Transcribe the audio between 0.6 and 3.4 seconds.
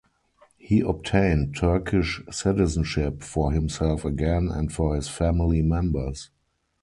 obtained Turkish citizenship